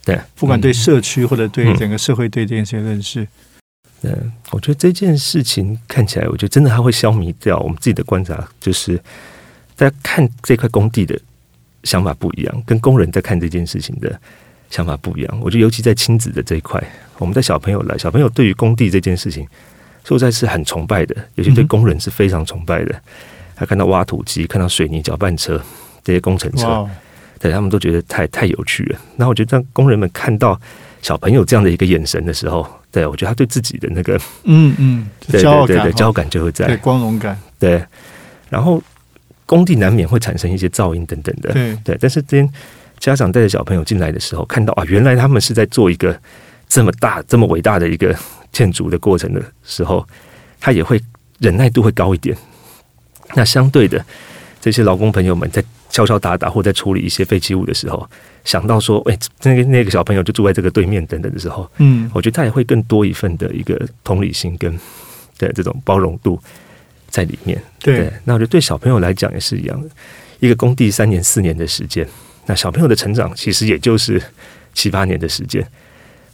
[0.09, 3.29] 对，不管对社区或者对整个社会对这件事情认识，
[4.01, 8.97] 嗯，我觉得这件事情看起来，我觉得真的它会消弭掉我们自己的观察，就是
[9.77, 11.15] 大家看这块工地的
[11.85, 14.19] 想法不一样，跟工人在看这件事情的
[14.71, 15.41] 想法不一样。
[15.43, 16.83] 我觉得尤其在亲子的这一块，
[17.19, 19.47] 我们的小朋友来，小朋友对于工地这件事情，
[20.05, 22.99] 实在是很崇拜的，尤其对工人是非常崇拜的。
[23.55, 25.63] 他看到挖土机，看到水泥搅拌车
[26.03, 26.89] 这些工程车。
[27.41, 28.99] 对他们都觉得太太有趣了。
[29.17, 30.61] 那我觉得，当工人们看到
[31.03, 37.83] 小朋友这样的一个眼神的时候，对我觉得他对自己的那个嗯嗯 骄傲感，骄傲感就会在，对光荣感，对。
[38.51, 38.83] 然后
[39.45, 41.99] 工地难免会产生一些噪音等等的，对对。
[42.01, 42.53] 但是今天
[42.99, 46.19] 家长带着小朋友进来的时候，看到啊，原来他们是在做一个
[46.69, 48.15] 这么大、这么伟大的一个
[48.53, 50.07] 建筑的过程的时候，
[50.59, 51.01] 他也会
[51.39, 52.37] 忍耐度会高一点。
[53.35, 54.05] 那相对的，
[54.61, 55.63] 这些劳工朋友们在
[55.99, 58.09] 敲敲打打或在处理一些废弃物的时候，
[58.45, 64.73] 想到说，哎，那个那个小朋友就住在这个对面等等的时候，嗯，我觉得他也会更多一份的一个同理心跟
[65.39, 66.41] 的这种包容度。
[67.11, 69.89] 在里面，对，那我觉得对小朋友来讲也是一样的。
[70.41, 72.07] 一个工地三年四年的时间，
[72.45, 74.23] 那小朋友的成长其实也就是
[74.75, 75.67] 七八年的时间。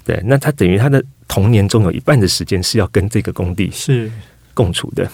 [0.05, 4.11] 对，那他等于他的童年中有一半的时间是要跟这个工地是
[4.53, 5.09] 共处的。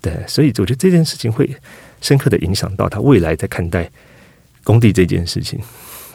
[0.00, 1.54] 对，所以我觉得这件事情会
[2.02, 3.90] 深刻的影响到他未来在看待
[4.62, 5.58] 工地这件事情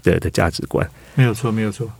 [0.04, 0.88] 的的价值观。
[1.16, 1.92] 没有错，没有错。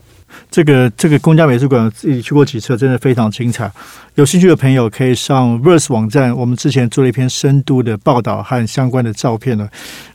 [0.50, 3.70] 这个这个公家美术馆自己去过几次，真的非常精彩。
[4.14, 9.68] 有兴趣的朋友可以上 Verse 网站，我们之前做了一篇深度的报道和相关的照片呢。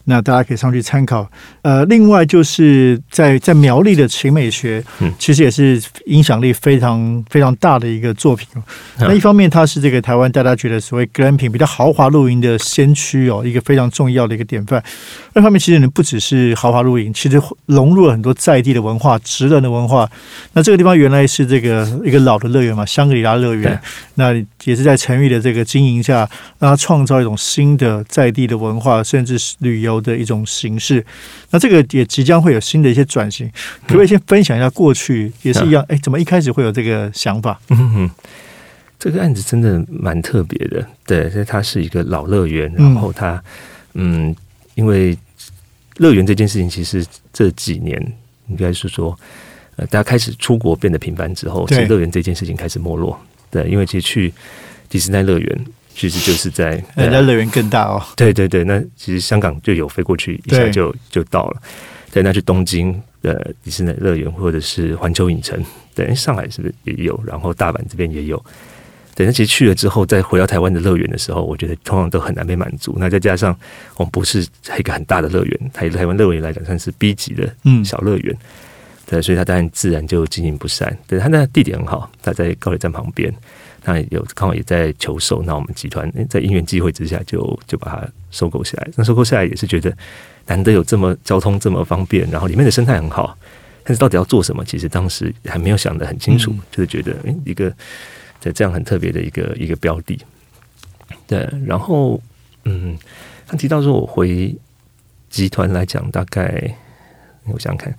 [0.06, 1.26] 那大家可以上去参考。
[1.62, 4.84] 呃，另外就是在在苗栗的秦美学，
[5.18, 8.46] 其实也是影响力非常非常大的一个作品。
[9.00, 14.84] 那一方面，它是这个台湾大家觉得所谓 glamping 比较豪华露营的先驱哦，一个非常重要的一个典范。
[15.36, 20.03] 另一方面，其实你不只是豪华露营，其实融入了很多在地的文化、职人的文化。
[20.54, 23.80] 那这个地方原来是这个一个老的乐园嘛，香格里拉乐园。
[24.16, 31.06] 那也是在陈玉的这个经营下，让他创造一种新的在地的文化，甚至是旅游的一种形式。
[31.50, 33.50] 那这个也即将会有新的一些转型，
[33.88, 35.84] 可不可以先分享一下过去也是一样？
[35.90, 37.60] 哎，怎么一开始会有这个想法？
[37.70, 38.10] 嗯，
[39.00, 40.88] 这个案子真的蛮特别的。
[41.06, 43.44] 对，因为它是一个老乐园，然后它
[43.94, 44.36] 嗯，
[44.76, 45.18] 因为
[45.98, 48.02] 乐园这件事情，其实这几年
[48.48, 49.18] 应该是说，
[49.76, 53.20] 呃，大家开始出国变得频繁之后，其实乐园这件事情开始没落。
[53.50, 54.34] 对，因为其实去
[54.90, 58.02] 迪士尼乐园其实就是在人家乐园更大哦。
[58.16, 61.62] 对对对，那其实香港就有飞过去一下就就到了。
[62.12, 65.64] 对，那去东京的迪士尼乐园或者是环球影城，
[65.96, 67.20] 对，上海是不是也有？
[67.26, 68.44] 然后大阪这边也有。
[69.16, 72.96] 对，那其实去了之后，再回到台湾的乐园的时候，我觉得通常都很难被满足。
[72.98, 73.56] 那再加上
[73.96, 74.46] 我们不是
[74.80, 77.52] 一个很大的乐园，台台湾乐园来讲算是 B 级的
[77.84, 78.36] 小乐园。
[79.14, 80.98] 对，所以它当然自然就经营不善。
[81.06, 83.32] 对，它那地点很好，它在高铁站旁边，
[83.84, 85.44] 那有刚好也在求售。
[85.44, 88.90] 那我们集团在因缘机会之下，就就把它收购下来。
[88.96, 89.96] 那收购下来也是觉得
[90.48, 93.38] 难得有这么交通这么方便，然后里面的生态很好。
[93.84, 97.72] 但是到底要做什么，其实当时还没有想得很清楚，就是觉得诶一个
[98.40, 100.20] 在这样很特别的一个一个标的。
[101.28, 102.20] 对，然后
[102.64, 102.98] 嗯，
[103.46, 104.56] 他提到说我回
[105.30, 106.76] 集团来讲，大概
[107.44, 107.96] 我想想看。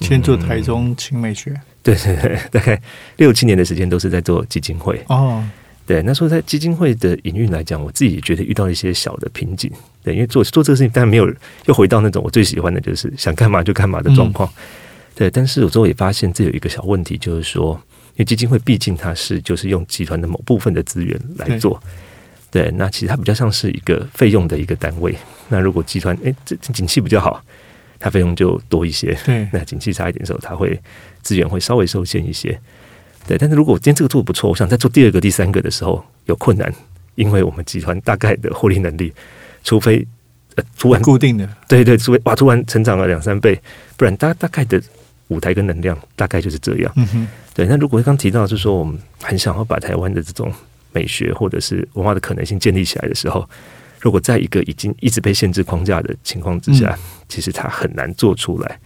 [0.00, 2.80] 先做台中青美学，对对对，大概
[3.16, 5.42] 六七年的时间都是在做基金会哦。
[5.86, 9.70] 对，那说在基金会的营运来讲，我自己也觉得遇到一些小的瓶颈。
[10.02, 11.32] 对，因为做做这个事情，但没有
[11.66, 14.52] 又回到那种我最喜欢的就是想干嘛就干嘛的状况。
[15.14, 17.80] 对，但是有时候也发现这有一个小问题，就是说，
[18.10, 21.80] 因为基金会毕竟它是就是用集团的某部分的资源来做。
[22.50, 25.16] 对，那其实它比较像是一个费用的一个单位。
[25.48, 27.40] 那如果集团哎这景气比较好。
[27.98, 30.78] 它费用就多一些，对，那景气差一点的时候，它会
[31.22, 32.58] 资源会稍微受限一些，
[33.26, 33.38] 对。
[33.38, 36.72] 但是如果今天这个做的不错，我想在做第二个、第三个的时候有困难，
[37.14, 39.12] 因为我们集团大概的获利能力，
[39.64, 40.06] 除非
[40.56, 43.60] 呃突然固定的，对对，除非哇突然成长了两三倍，
[43.96, 44.80] 不然大大概的
[45.28, 46.92] 舞台跟能量大概就是这样。
[46.96, 47.66] 嗯哼，对。
[47.66, 50.52] 那如果刚提到是说我们很想要把台湾的这种
[50.92, 53.48] 美学或者是文化的可能性建立起来的时候。
[54.06, 56.96] 如果在一个已经一直被限制框架的情况之下，
[57.28, 58.78] 其实它很难做出来。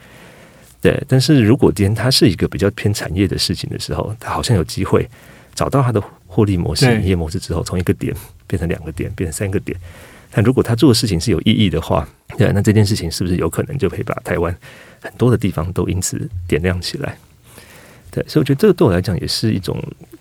[0.81, 5.07] 对，但是如果今天它是一个比较偏产业的事情的时候，它好像有机会
[5.55, 8.15] 找到它的获利模式、营业模式之后，从一个点
[8.47, 9.79] 变成两个点，变成三个点。
[10.31, 14.57] 但如果他做的事情是有意义的话，对，那这件事情是不是有可能就可以把台湾
[15.03, 17.15] 很多的地方都因此点亮起来？
[18.11, 19.79] 对，所以我觉得这个对我来讲也是一种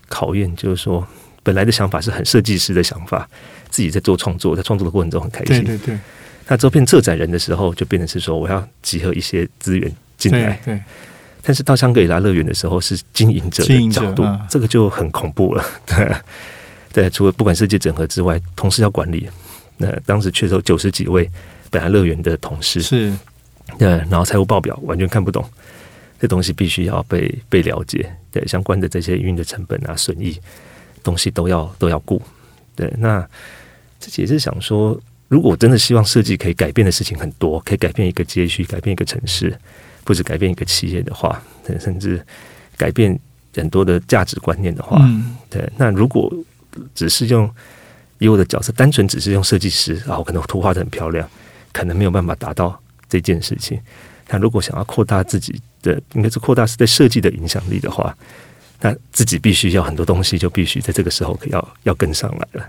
[0.10, 1.08] 考验，就是说
[1.50, 3.28] 本来的想法是很设计师的想法。
[3.72, 5.64] 自己在做创作，在创作的过程中很开心。
[5.64, 6.00] 对对对。
[6.48, 10.60] 那这片策展人的时候，就变成是说我要集合一些资源进来。
[10.64, 10.80] 对。
[11.42, 15.66] 但是到香格里拉乐园的时候，是经营者的角度，这个就很恐怖了。
[15.86, 16.16] 对。
[16.92, 19.28] 对，除了不管设计整合之外，同时要管理。
[19.78, 21.30] 那当时确实有九十几位
[21.70, 22.82] 本来乐园的同事。
[22.82, 23.14] 是。
[23.78, 25.48] 对，然后财务报表完全看不懂，
[26.20, 28.12] 这东西必须要被被了解。
[28.32, 30.40] 对，相关的这些运的成本啊、损益
[31.04, 32.22] 东西都要都要顾。
[32.76, 33.28] 对，那。
[34.02, 39.54] 自己也是想说，如果我真的希望设计可以改变的事情很多，可以改变一个街区，改变一个城市，
[40.06, 41.44] 不止改变一个企业的话，
[41.82, 42.26] 甚至
[42.78, 43.20] 改变
[43.54, 45.06] 很多的价值观念的话，
[45.50, 46.34] 对，那如果
[46.96, 47.54] 只是用
[48.20, 51.30] 以我的角色，单纯只是用设计师啊，我可能图画的很漂亮，
[51.74, 53.78] 可能没有办法达到这件事情。
[54.30, 58.18] 那如果想要扩大自己的，应该是扩大是对设计的影响力的话，
[58.82, 62.66] 那自己必须要很多东西，就必须在这个时候要要跟上来了。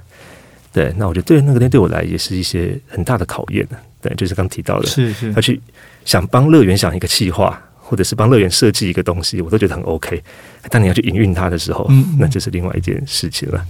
[0.72, 3.66] 对，那我觉得对那个天对我来也是一些很大的考验
[4.00, 5.60] 对，就是刚提到的，是是要去
[6.04, 10.22] 想帮乐园想一个计划，或者是帮乐园设计一个东西，我都觉得很 OK。
[10.68, 13.64] 但你要去营运它的时候，那就是另外一件事情了。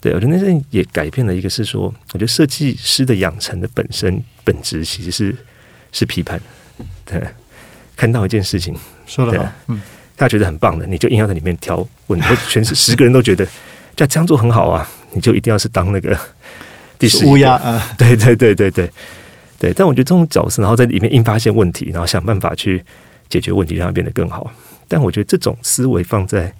[0.00, 5.34] 对，我觉得那阵也改变了一个，是说，我觉得设计师的养成的本身本质其实是
[5.90, 6.40] 是批判。
[7.04, 7.22] 对，
[7.96, 8.76] 看到一件事情，
[9.06, 9.80] 说的好，嗯，
[10.16, 13.46] 他觉得很棒的，你就硬要在里面挑问题， 全是十个人都觉得
[13.94, 16.18] 这样做很好啊，你就一定要是当那个
[16.98, 17.82] 第十乌鸦啊。
[17.98, 18.90] 对对对对对
[19.58, 19.72] 对。
[19.72, 22.84] 但我觉得这种角色，然后在里面硬发现问题，然后想办法去
[23.28, 24.50] 解决问题，让它变得更好。
[24.88, 26.52] 但我觉得这种思维放在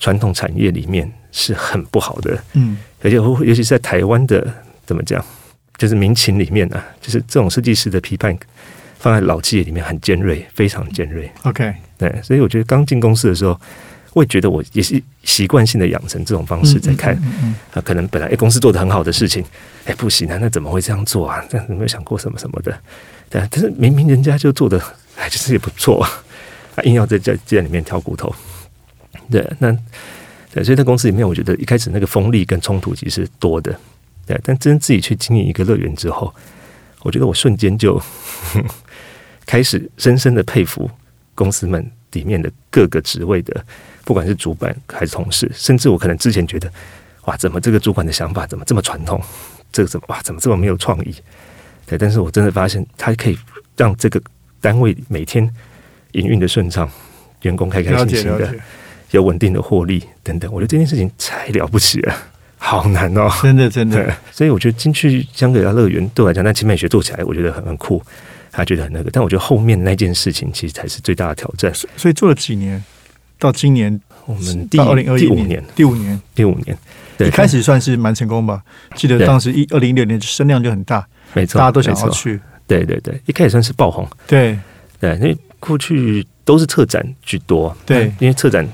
[0.00, 1.12] 传统产业里面。
[1.38, 4.50] 是很不好的，嗯，而且尤其是在台湾的
[4.86, 5.22] 怎么讲，
[5.76, 8.34] 就是民情里面呢，就是这种设计师的批判
[8.98, 11.30] 放在老企业里面很尖锐，非常尖锐。
[11.42, 13.58] OK，对，所以我觉得刚进公司的时候，
[14.12, 17.14] 我也觉得我也是习惯性的养成这种方式在看，
[17.72, 19.44] 啊，可能本来哎公司做的很好的事情，
[19.84, 21.44] 哎不行啊，那怎么会这样做啊？
[21.48, 22.76] 这样有没有想过什么什么的？
[23.28, 24.80] 对，但是明明人家就做的
[25.16, 26.02] 哎，其实也不错，
[26.74, 28.34] 啊，硬要在在在里面挑骨头，
[29.30, 29.76] 对，那。
[30.54, 33.78] 对，所以在公司里面，我觉得一开始那个锋利跟冲突其实是多的，
[34.24, 34.40] 对。
[34.42, 36.34] 但真自己去经营一个乐园之后，
[37.02, 38.00] 我觉得我瞬间就
[39.44, 40.90] 开始深深的佩服
[41.36, 43.64] 公司们里面的各个职位的，
[44.04, 46.68] 不管是主管还是同事，甚至我可能之前觉得，
[47.26, 49.22] 哇，怎么这个主管的想法怎么这么传统？
[49.70, 51.14] 这个怎么哇，怎么这么没有创意？
[51.86, 53.38] 对，但是我真的发现，它可以
[53.76, 54.20] 让这个
[54.60, 55.48] 单位每天
[56.12, 56.90] 营运的顺畅，
[57.42, 58.52] 员工开开心心的。
[59.12, 62.14] 有稳定的获利等等，我觉得这件事情太了不起了，
[62.58, 64.12] 好难哦， 真的真的。
[64.32, 68.02] 所以我觉得进去香格里拉乐园对我来讲，那青美学做起来，我觉得很很酷，
[68.56, 69.10] 他觉得很那个。
[69.10, 71.72] 但我觉得后面那件事情其实才是最大的挑战。
[71.96, 72.82] 所以做了几年，
[73.38, 76.76] 到今年我们第二零二一年，第五年，第五年，
[77.18, 78.62] 一开始算是蛮成功吧。
[78.94, 82.40] 记得当时一二零一六年声量就很大，没错，大家都想要去。
[82.66, 84.08] 对对对，一开始算是爆红。
[84.26, 84.58] 对
[84.98, 88.66] 对，因为过去都是策展居多，对，因为策展。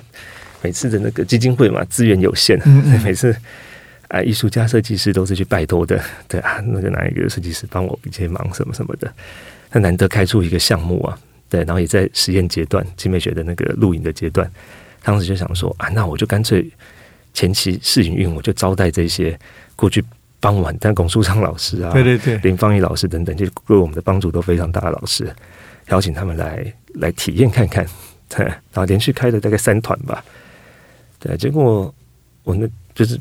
[0.64, 2.56] 每次的那个基金会嘛，资源有限，
[3.02, 3.34] 每次
[4.06, 9.12] 啊，艺术家、设计师都是去拜托的，对啊，那个哪一个设计师帮我一些忙什么什么的，
[9.72, 14.48] 他难得开出一个项目啊，对，然后也在实验阶段，金美学的那个录影的阶段，
[15.02, 16.70] 当时就想说啊，那我就干脆
[17.32, 19.38] 前期试营运，我就招待这些
[19.74, 20.04] 过去
[20.38, 25.34] 帮我，但龚书昌老师啊，对对对，林芳义老师等等，就对我们的帮助都非常大的老师，
[25.88, 27.86] 邀请他们来来体验看看，
[28.28, 30.22] 对，然后连续开了大概三团吧。
[31.18, 31.94] 对，结果
[32.42, 33.18] 我那就是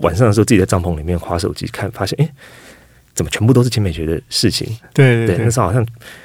[0.00, 2.28] 晚上的时候，自己在帐篷里面划手机看，发现哎，
[3.16, 4.68] 怎么全部都是秦美学的事情？
[4.94, 5.84] 对对，那时候好像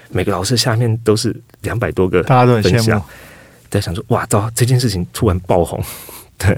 [0.10, 3.02] 每个老师下面都是两百多个，大家都很羡慕。
[3.70, 5.82] 在想说，哇，糟，这件事情突然爆红，
[6.38, 6.56] 对，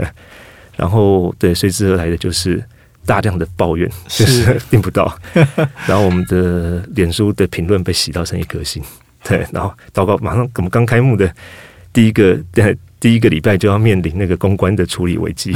[0.75, 2.61] 然后对随之而来的就是
[3.05, 5.15] 大量的抱怨，就是订不到，
[5.87, 8.83] 然后我们的脸书的评论被洗到成一颗星，
[9.23, 11.33] 对，然后糟糕马上我们刚开幕的
[11.93, 12.77] 第一个对。
[13.03, 15.53] 第一个礼拜就要面临那个公关的处理危机，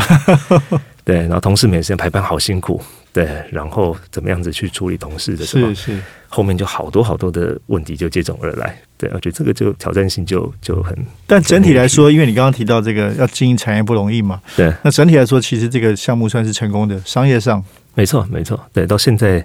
[1.05, 5.99] 对，然后同事每天排班好辛苦，对，然后怎么样子去处理同事的是候，是。
[6.29, 10.93] 后面就好多好多的问题就接踵而来，对，我觉得这个就挑战性就就很。
[11.25, 17.63] 但整体来说，因为你刚刚提到这个要经营产业不容易嘛，对，那整体来说，其实这个项目算是成功的，商业上。
[17.95, 19.43] 没错没错，对，到现在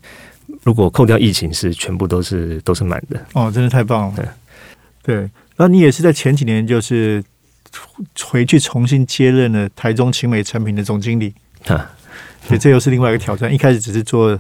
[0.63, 4.27] 如果扣掉疫情是全部都是都是满的，哦，真的太棒了，对，
[5.05, 5.17] 对，
[5.57, 7.23] 然后你也是在前几年就是。
[8.23, 11.33] 回去重新接任了台中青美产品的总经理。
[11.65, 11.91] 啊，
[12.53, 13.51] 所以这又是另外一个挑战。
[13.53, 14.39] 一开始只是做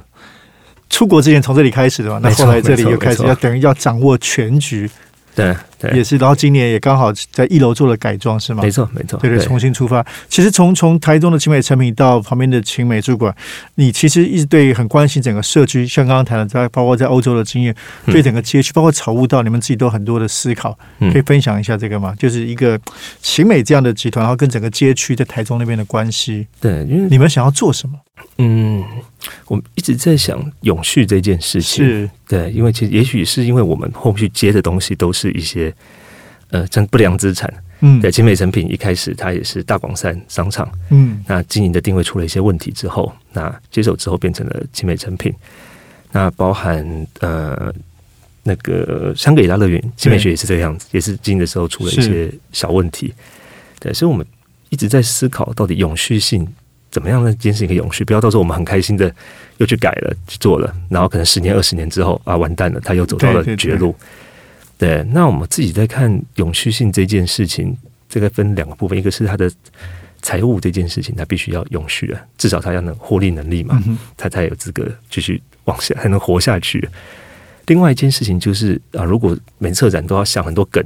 [0.90, 4.90] 出国之前从这里开始的嘛，那后来这里又开始要等于要掌握全局。
[5.34, 6.16] 对，对也是。
[6.16, 8.62] 然后今年也刚好在一楼做了改装，是吗？
[8.62, 9.18] 没错，没错。
[9.18, 10.04] 对对，重新出发。
[10.28, 13.34] 其实从从台中的青美成品到旁边的青美术馆，
[13.76, 17.74] 你其实一直对很关心整个社区，像刚刚谈的，在包括在欧洲的经验，
[18.06, 22.14] 对整个街区，包括草悟道，你们自己都很多的思考，可以分享一下这个吗？
[22.18, 22.78] 就是一个
[23.20, 26.46] 青美这样的集团，然后跟整个街区在台中那边的关系。
[26.60, 27.94] 对，因为你们想要做什么？
[28.38, 28.84] 嗯，
[29.46, 31.84] 我们一直在想永续这件事情。
[31.84, 35.72] 是对，因为其实也许是因为我们后续接的东西都是一些
[36.50, 37.52] 呃，像不良资产。
[37.80, 40.70] 嗯，对，精美成品一开始它也是大广山商场。
[40.90, 45.32] 嗯，那经营的定位出了一些问题之后，那接手之后变成了精美成品。
[46.12, 47.74] 那包含呃
[48.44, 53.12] 那个香格里拉乐园，精美学也是这个样子，也是经营的时候出了一些小问题。
[53.80, 54.24] 对，所以我们
[54.68, 56.46] 一直在思考到底永续性。
[56.92, 57.32] 怎么样呢？
[57.32, 59.12] 这件事情可以永续，不要到时候我们很开心的
[59.56, 63.96] 又去改了去做了，然后可能十年二十年之后啊，完蛋了，他又走到了绝路。
[64.76, 67.74] 对，那我们自己在看永续性这件事情，
[68.08, 69.50] 这个分两个部分，一个是它的
[70.20, 73.82] 财务这件事情，它必须要永续啊，至少它要能获利能力嘛，
[74.16, 76.86] 它才有资格继续往下，还能活下去。
[77.66, 80.84] 另外一件事情就是啊，如果每策展都要想很多梗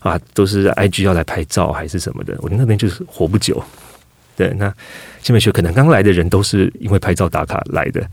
[0.00, 3.62] 啊，都是 IG 要来拍照还是什么的，我那边就是活不久。
[4.36, 4.72] 对，那
[5.22, 8.06] 新美学可能刚来的人都是因为拍照打卡来的，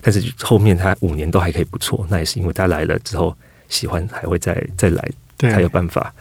[0.00, 3.32] 但是后面他五年都还可以不错，那也是因为他来了之后
[3.68, 6.12] 喜欢，还会再再来，才有办法。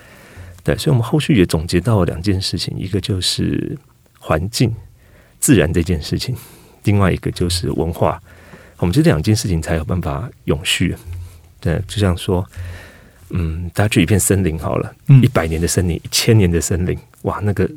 [0.63, 3.76] 对，所以我们后续也总结到了两件事情，一个就是
[4.20, 4.72] 环境
[5.39, 6.36] 自然这件事情，
[6.84, 8.22] 另外一个就是文化。
[8.78, 10.96] 我们这两件事情才有办法永续。
[11.60, 12.48] 对，就像说，
[13.32, 14.93] 嗯，大家去一片森林好了，
[15.24, 17.67] 一百年的森林，一千年的森林，哇，那个。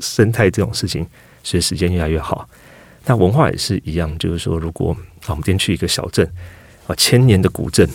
[0.00, 1.06] 生态这种事情，
[1.42, 2.48] 随时间越来越好。
[3.06, 4.94] 那文化也是一样，就是说，如果
[5.28, 6.30] 我们今天去一个小镇
[6.86, 7.88] 啊，千年的古镇，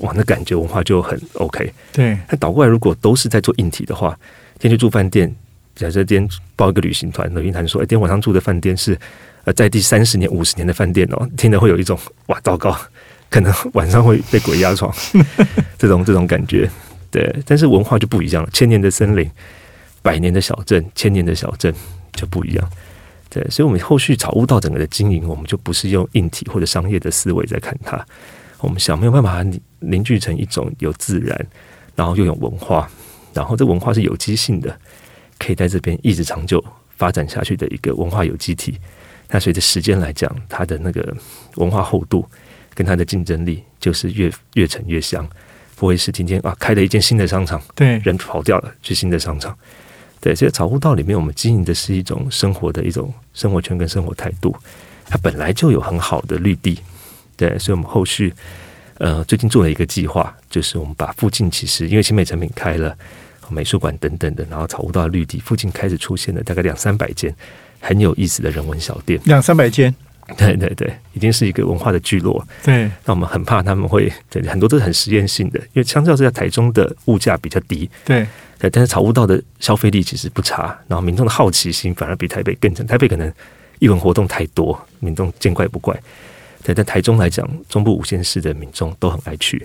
[0.00, 1.72] 哇，那感觉文化就很 OK。
[1.92, 2.18] 对。
[2.28, 4.18] 那倒过来，如果都是在做硬体的话，
[4.58, 5.32] 天去住饭店，
[5.76, 8.98] 假设今天报一个旅行团，旅行团说，哎，今天晚上住的饭店是
[9.44, 12.76] 呃，在第三十年、五十年的饭店哦，听着会有一种哇，糟糕，
[13.30, 14.92] 可能晚上会被鬼压床，
[15.78, 16.68] 这种这种感觉。
[17.12, 17.32] 对。
[17.46, 19.30] 但是文化就不一样了，千年的森林。
[20.08, 21.70] 百年的小镇，千年的小镇
[22.14, 22.70] 就不一样，
[23.28, 28.02] 对，所以，我们后续草悟道整个的经营，我们就不是用硬体或者商业的思维在看它，
[28.60, 29.44] 我们想没有办法
[29.80, 31.46] 凝聚成一种有自然，
[31.94, 32.90] 然后又有文化，
[33.34, 34.74] 然后这文化是有机性的，
[35.38, 36.64] 可以在这边一直长久
[36.96, 38.78] 发展下去的一个文化有机体。
[39.28, 41.14] 那随着时间来讲，它的那个
[41.56, 42.26] 文化厚度
[42.72, 45.28] 跟它的竞争力，就是越越沉越香，
[45.76, 49.54] 不会是今天啊开了一间新的商场，对，人跑掉了去新的商场。
[50.20, 54.54] 对，所以草悟道里面，我们经营的是一种生活的一种生活圈跟生活态度。
[55.06, 56.78] 它本来就有很好的绿地，
[57.36, 58.32] 对，所以我们后续
[58.98, 62.94] 呃最近做了一个计划，就是我们把附近其实因为新美成品开了
[63.48, 67.34] 美术馆等等的，然后草悟道绿地附近开始出现了大概两三百间
[67.80, 69.94] 很有意思的人文小店，两三百间。
[70.36, 72.46] 对对对，已经是一个文化的聚落。
[72.62, 77.88] 对，那我们很怕他们会，对，很多都是很实验性的，因为相较之下，台中的物价比较低。
[78.04, 78.26] 对，
[78.58, 82.86] 对，但是草悟道的消费力其实不差，然后民众的好奇心反而比台北更强。
[82.86, 83.32] 台北可能
[83.78, 85.96] 艺文活动太多，民众见怪不怪。
[86.64, 89.64] 对，在台中来讲，中部五县市的民众都很爱去。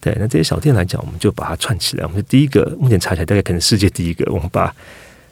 [0.00, 2.04] 对，那这些小店来讲，我们就把它串起来。
[2.04, 4.74] 我们是第一个，目前查起来大概可能世界第一个，我们把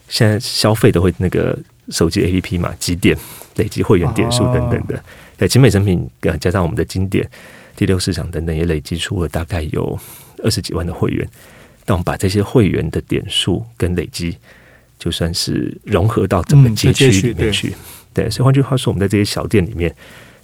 [0.09, 3.17] 现在消费都会那个手机 APP 嘛，几点？
[3.57, 5.01] 累积会员点数等等的，
[5.37, 7.25] 对精美成品加上我们的经典
[7.77, 9.97] 第六市场等等，也累积出了大概有
[10.43, 11.29] 二十几万的会员。
[11.85, 14.37] 当我们把这些会员的点数跟累积，
[14.99, 17.75] 就算是融合到整个街区里面去。
[18.13, 19.95] 对，所以换句话说，我们在这些小店里面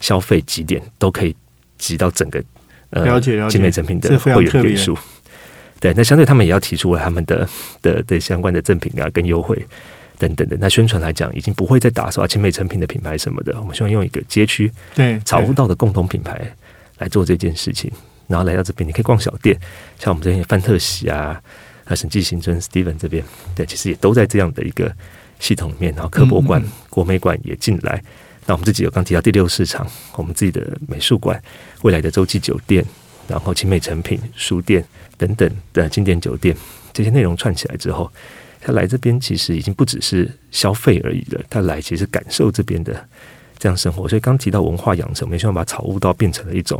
[0.01, 1.35] 消费几点都可以
[1.79, 2.43] 集到整个
[2.91, 4.97] 呃精美成品的会员点数。
[5.79, 7.49] 对，那相对他们也要提出了他们的
[7.81, 9.65] 的的相关的赠品啊跟优惠。
[10.19, 13.59] 等等的，那宣传来讲，已经不会再打说青美成品的品牌什么的。
[13.59, 16.39] 我们希望用一个街区对找不到的共同品牌
[16.99, 17.91] 来做这件事情。
[18.31, 19.59] 然后来到这边，你可以逛小店，
[19.99, 21.39] 像我们这边范特喜啊、
[21.85, 23.23] 啊审计行政 Steven 这边，
[23.55, 24.91] 对，其实也都在这样的一个
[25.41, 25.93] 系统里面。
[25.95, 28.03] 然后科博馆、国美馆也进来。
[28.47, 31.43] 那我们自己有刚提到第六市场，我们自己的美术馆、
[31.83, 32.85] 未来的洲际酒店，
[33.27, 34.85] 然后精美成品书店
[35.19, 36.57] 等等的经典酒店，
[36.93, 38.11] 这些内容串起来之后。
[38.63, 43.09] 他来这边其实已经不只是消费而已了，他来其实感受这边的
[43.59, 44.07] 这样生活。
[44.07, 46.79] 所以刚提到文化养成，我们希望把草悟道变成了一种，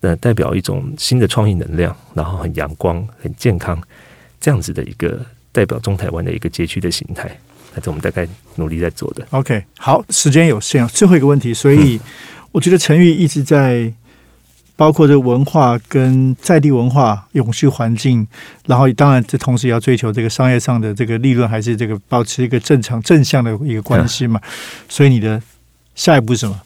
[0.00, 3.80] 呃，代表一种新的创意能量，然后很阳光、很健康
[4.40, 5.20] 这样子的一个
[5.52, 7.30] 代表中台湾的一个街区的形态。
[7.74, 9.26] 那是我们大概努力在做的。
[9.30, 12.00] OK，好，时间有限，最后一个问题，所以
[12.52, 13.92] 我觉得陈玉一直在。
[14.78, 18.24] 包括这文化跟在地文化、永续环境，
[18.66, 24.40] 然后当然这同时也要追求这个商业上的这个利润，还是这个保持一个正常正向的一个关系嘛？
[24.88, 25.42] 所以你的
[25.96, 26.62] 下一步是什么？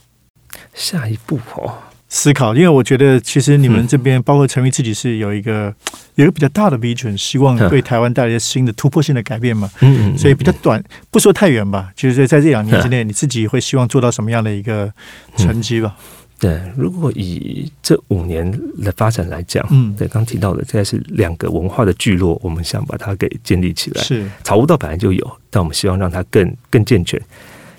[0.74, 1.72] 下一步哦，
[2.12, 2.54] 思考。
[2.54, 5.74] 因为我觉得其实你们这边，包括陈玉自己是有一个
[6.16, 9.70] 有一个比较大的 vision，希望对台湾带来新的突破性的改变嘛。
[9.80, 10.18] 嗯嗯。
[10.18, 14.92] 所以比较短，不说太远吧，就是在这两年之内，你自己会希望做到什么样的一个
[15.38, 15.96] 成绩吧？
[16.38, 18.50] 对，如果以这五年
[18.82, 24.02] 的发展来讲，嗯，对，刚提到的，现在是两个文化的聚落，我们想把它给建立起来。
[24.02, 27.20] 是草悟道本来就有，但我们希望让它更更健全。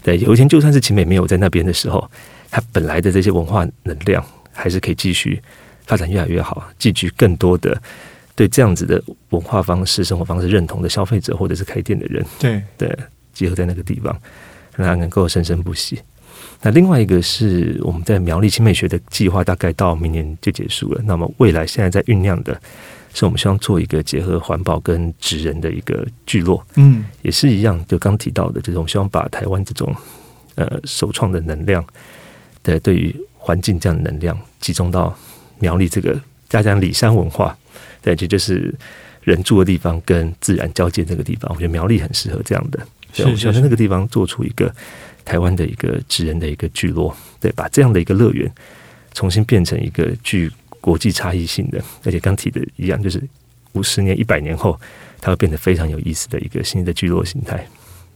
[0.02, 2.10] 对，有一天就算是秦美没有在那边的时候，
[2.54, 5.42] 它本来的这些文化能量还是可以继续
[5.88, 7.82] 发展越来越好，聚聚更多的
[8.36, 12.24] 对这样子的文化方式、生活方式认同的消费者或者是开店的人。
[12.40, 12.96] 对对，
[13.34, 14.16] 结合在那个地方。
[14.76, 16.02] 让它能够生生不息。
[16.60, 21.02] 那另外一个是我们在苗栗青美学的计划，大概到明年就结束了。
[21.06, 22.60] 那么未来现在在酝酿的，
[23.14, 26.66] 是我们希望做一个结合环保跟职人的一个聚落。
[26.74, 29.96] 嗯，也是一样，就刚提到的这种，希望把台湾这种
[30.56, 31.86] 呃首创的能量
[32.64, 35.16] 的对于环境这样的能量集中到
[35.60, 37.56] 苗栗这个加上里山文化，
[38.02, 38.74] 对，这就是
[39.22, 41.52] 人住的地方跟自然交界这个地方。
[41.54, 42.80] 我觉得苗栗很适合这样的，
[43.14, 44.74] 对，我想在那个地方做出一个。
[45.26, 48.52] 台湾的一个职人的一个聚落，对，把这样的一个乐园
[49.14, 50.52] 重新变成一个具
[50.82, 53.24] 国际差异性的，而且刚提的一样，就是
[53.72, 54.78] 五十年、一百年后，
[55.22, 57.66] 它会变得非常有意思的一个新的聚落形态。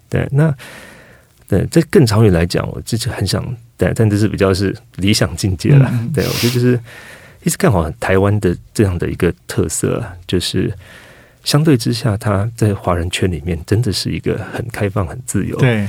[0.09, 0.53] 对，那
[1.47, 3.41] 对，在更长远来讲，我之前很想，
[3.77, 5.91] 对，但这是比较是理想境界了。
[6.13, 6.79] 对，我觉得就是
[7.43, 10.73] 一直看好台湾的这样的一个特色，就是
[11.43, 15.55] 相对之下，它在华人圈里面真的是一个很开放、很自由。
[15.57, 15.87] 对。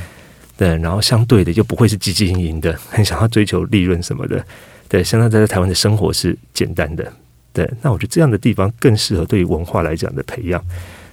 [0.56, 4.44] 对，然后相对的就不会是积极营营的，很想要追求利润什么的。
[4.88, 7.12] 对，相当在台湾的生活是简单的。
[7.52, 10.60] 对，那我觉得这样的地方更适合对于文化来讲的培养。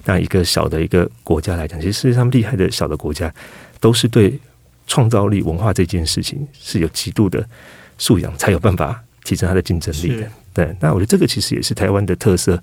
[0.04, 3.32] 那一个小的一个国家来讲，其实世界上厉害的小的国家，
[3.80, 4.34] 都是对
[4.88, 7.46] 创造力、文化这件事情是有极度的
[7.98, 10.28] 素养，才有办法提升它的竞争力的。
[10.54, 12.62] 对，那我觉得这个其实也是台湾的特色。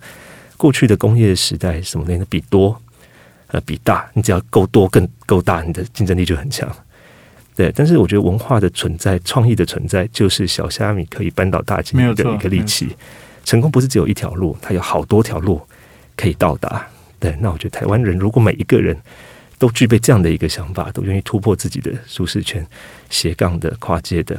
[0.57, 2.81] 过去的工业时代，什么的比多。
[3.49, 6.67] 呃，比大，你只要够多、更够大，你的竞争力就很强。
[7.55, 12.97] 对，但是我觉得文化的存在、创意的存在，就是小虾米可以扳倒大金的一个利器。
[13.45, 15.61] 成功不是只有一条路，它有好多条路
[16.17, 16.87] 可以到达。
[17.21, 18.97] 对，那我觉得台湾人如果每一个人
[19.63, 22.67] 都具备这样的一个想法，都愿意突破自己的舒适圈、
[23.11, 24.37] 斜杠的、跨界的、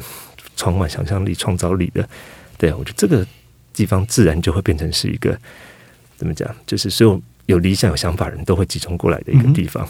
[0.58, 2.06] 充满想象力、创造力的，
[2.58, 3.26] 对我觉得这个
[3.72, 5.40] 地方自然就会变成是一个
[6.18, 7.22] 怎么讲，就是所有。
[7.46, 9.86] 有理想、有想法人都会集中过来的一个地方，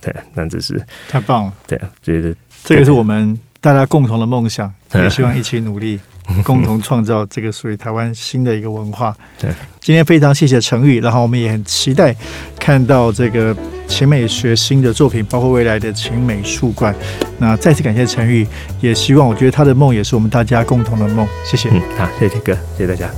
[0.00, 1.52] 对，那这是太棒了。
[1.66, 5.98] 对啊，觉得这个是我们大家共同的梦想， 也希望一起努力，
[6.44, 9.14] 共同创造这个属于台湾新的一个文化。
[9.40, 9.50] 对，
[9.80, 12.14] 今天非常谢谢陈宇，然后我们也很期待
[12.58, 13.54] 看到这个
[13.86, 16.94] 秦美学新的作品，包括未来的秦美术馆。
[17.38, 18.46] 那再次感谢陈宇，
[18.80, 21.26] 也希望我觉得他的梦也是我们大家共同的梦。
[21.44, 23.10] 谢谢，嗯，好，谢谢铁哥，谢谢大家。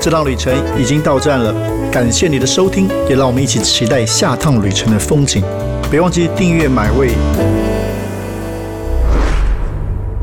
[0.00, 1.52] 这趟旅程已经到站了，
[1.90, 5.42] 感谢你的收听，也让我们一起期待下趟旅程的风景。
[5.90, 7.65] 别忘记订阅买位。